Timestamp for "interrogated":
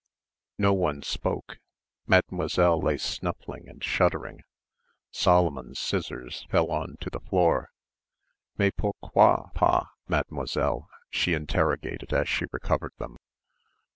11.35-12.13